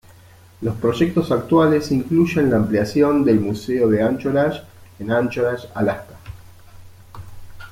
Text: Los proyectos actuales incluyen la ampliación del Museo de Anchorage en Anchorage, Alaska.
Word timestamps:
Los 0.61 0.77
proyectos 0.77 1.29
actuales 1.31 1.91
incluyen 1.91 2.49
la 2.49 2.55
ampliación 2.55 3.23
del 3.23 3.39
Museo 3.39 3.87
de 3.87 4.01
Anchorage 4.01 4.61
en 4.97 5.11
Anchorage, 5.11 5.67
Alaska. 5.75 6.15